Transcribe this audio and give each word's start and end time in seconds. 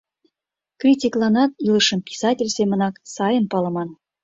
Критикланат 0.81 1.51
илышым 1.67 1.99
писатель 2.09 2.53
семынак 2.57 2.95
сайын 3.15 3.45
палыман. 3.51 3.89